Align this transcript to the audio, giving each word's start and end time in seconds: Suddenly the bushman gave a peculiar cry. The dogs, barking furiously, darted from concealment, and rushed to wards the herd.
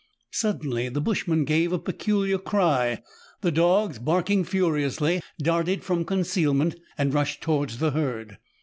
Suddenly 0.31 0.89
the 0.89 0.99
bushman 0.99 1.45
gave 1.45 1.71
a 1.71 1.77
peculiar 1.77 2.39
cry. 2.39 3.03
The 3.41 3.51
dogs, 3.51 3.99
barking 3.99 4.43
furiously, 4.43 5.21
darted 5.39 5.83
from 5.83 6.05
concealment, 6.05 6.73
and 6.97 7.13
rushed 7.13 7.43
to 7.43 7.51
wards 7.51 7.77
the 7.77 7.91
herd. 7.91 8.39